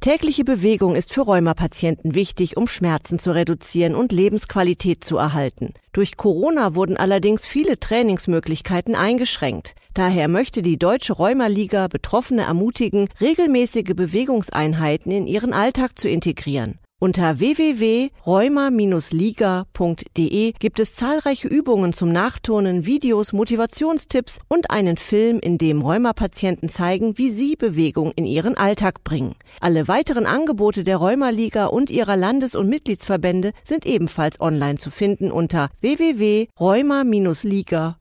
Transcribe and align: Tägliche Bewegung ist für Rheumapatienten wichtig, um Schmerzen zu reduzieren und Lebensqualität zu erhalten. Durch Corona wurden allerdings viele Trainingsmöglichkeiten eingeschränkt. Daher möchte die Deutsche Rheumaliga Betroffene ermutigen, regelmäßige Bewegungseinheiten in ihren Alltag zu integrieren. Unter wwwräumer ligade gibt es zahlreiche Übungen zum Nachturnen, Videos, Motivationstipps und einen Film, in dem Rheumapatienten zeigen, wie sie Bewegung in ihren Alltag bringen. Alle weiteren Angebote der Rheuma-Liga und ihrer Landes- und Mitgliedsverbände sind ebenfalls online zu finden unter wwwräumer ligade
Tägliche 0.00 0.44
Bewegung 0.44 0.94
ist 0.96 1.12
für 1.12 1.20
Rheumapatienten 1.20 2.14
wichtig, 2.14 2.56
um 2.56 2.66
Schmerzen 2.66 3.18
zu 3.18 3.32
reduzieren 3.34 3.94
und 3.94 4.12
Lebensqualität 4.12 5.04
zu 5.04 5.18
erhalten. 5.18 5.74
Durch 5.92 6.16
Corona 6.16 6.74
wurden 6.74 6.96
allerdings 6.96 7.46
viele 7.46 7.78
Trainingsmöglichkeiten 7.78 8.94
eingeschränkt. 8.94 9.74
Daher 9.92 10.28
möchte 10.28 10.62
die 10.62 10.78
Deutsche 10.78 11.12
Rheumaliga 11.12 11.86
Betroffene 11.88 12.44
ermutigen, 12.44 13.08
regelmäßige 13.20 13.92
Bewegungseinheiten 13.94 15.12
in 15.12 15.26
ihren 15.26 15.52
Alltag 15.52 15.98
zu 15.98 16.08
integrieren. 16.08 16.78
Unter 17.02 17.40
wwwräumer 17.40 18.70
ligade 19.10 19.64
gibt 20.58 20.80
es 20.80 20.94
zahlreiche 20.94 21.48
Übungen 21.48 21.94
zum 21.94 22.12
Nachturnen, 22.12 22.84
Videos, 22.84 23.32
Motivationstipps 23.32 24.38
und 24.48 24.70
einen 24.70 24.98
Film, 24.98 25.38
in 25.40 25.56
dem 25.56 25.80
Rheumapatienten 25.80 26.68
zeigen, 26.68 27.16
wie 27.16 27.30
sie 27.30 27.56
Bewegung 27.56 28.12
in 28.16 28.26
ihren 28.26 28.54
Alltag 28.58 29.02
bringen. 29.02 29.34
Alle 29.62 29.88
weiteren 29.88 30.26
Angebote 30.26 30.84
der 30.84 30.98
Rheuma-Liga 30.98 31.66
und 31.66 31.88
ihrer 31.88 32.16
Landes- 32.16 32.54
und 32.54 32.68
Mitgliedsverbände 32.68 33.52
sind 33.64 33.86
ebenfalls 33.86 34.38
online 34.38 34.76
zu 34.76 34.90
finden 34.90 35.30
unter 35.32 35.70
wwwräumer 35.80 37.02
ligade 37.04 37.94